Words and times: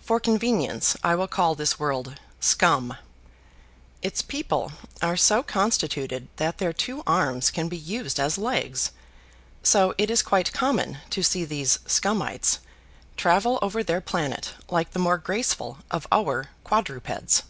For 0.00 0.20
convenience, 0.20 0.96
I 1.02 1.16
will 1.16 1.26
call 1.26 1.56
this 1.56 1.80
world 1.80 2.20
Scum. 2.38 2.96
Its 4.02 4.22
people 4.22 4.70
are 5.02 5.16
so 5.16 5.42
constituted 5.42 6.28
that 6.36 6.58
their 6.58 6.72
two 6.72 7.02
arms 7.08 7.50
can 7.50 7.68
be 7.68 7.76
used 7.76 8.20
as 8.20 8.38
legs; 8.38 8.92
so 9.64 9.92
it 9.98 10.12
is 10.12 10.22
quite 10.22 10.52
common 10.52 10.98
to 11.10 11.24
see 11.24 11.44
these 11.44 11.80
Scumites 11.88 12.60
travel 13.16 13.58
over 13.62 13.82
their 13.82 14.00
planet 14.00 14.52
like 14.70 14.92
the 14.92 15.00
more 15.02 15.18
graceful 15.18 15.78
of 15.90 16.06
our 16.12 16.50
quadrupeds. 16.62 17.42